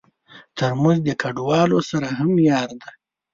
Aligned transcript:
ترموز 0.57 0.97
د 1.07 1.09
کډوالو 1.21 1.79
سره 1.89 2.07
هم 2.17 2.31
یار 2.49 2.69
دی. 2.81 2.91